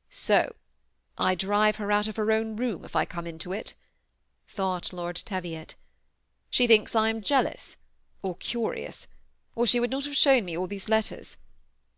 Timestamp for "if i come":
2.82-3.26